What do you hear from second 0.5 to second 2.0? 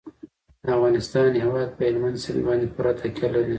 د افغانستان هیواد په